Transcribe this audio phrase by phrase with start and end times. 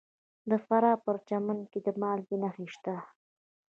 [0.49, 2.95] د فراه په پرچمن کې د مالګې نښې شته.